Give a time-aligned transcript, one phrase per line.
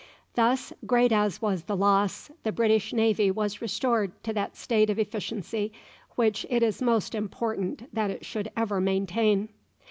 [0.33, 4.97] Thus, great as was the loss, the British Navy was restored to that state of
[4.97, 5.71] efficiency
[6.15, 9.49] which it is most important that it should ever maintain.